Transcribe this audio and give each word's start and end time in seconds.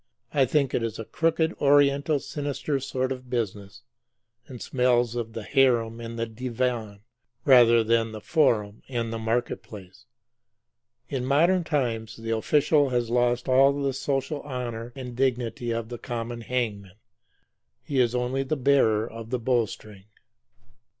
I 0.33 0.45
think 0.45 0.73
it 0.73 0.81
is 0.81 0.97
a 0.97 1.05
crooked 1.05 1.53
oriental, 1.61 2.19
sinister 2.19 2.79
sort 2.79 3.11
of 3.11 3.29
business, 3.29 3.83
and 4.47 4.59
smells 4.59 5.15
of 5.15 5.33
the 5.33 5.43
harem 5.43 5.99
and 6.01 6.17
the 6.17 6.25
divan 6.25 7.01
rather 7.45 7.83
than 7.83 8.07
of 8.07 8.11
the 8.13 8.21
forum 8.21 8.81
and 8.89 9.13
the 9.13 9.19
market 9.19 9.61
place. 9.61 10.07
In 11.09 11.23
modern 11.23 11.63
times 11.63 12.17
the 12.17 12.31
official 12.35 12.89
has 12.89 13.11
lost 13.11 13.47
all 13.47 13.79
the 13.79 13.93
social 13.93 14.41
honor 14.41 14.91
and 14.95 15.15
dignity 15.15 15.69
of 15.69 15.89
the 15.89 15.99
common 15.99 16.41
hangman. 16.41 16.97
He 17.83 17.99
is 17.99 18.15
only 18.15 18.41
the 18.41 18.57
bearer 18.57 19.07
of 19.07 19.29
the 19.29 19.37
bowstring. 19.37 20.05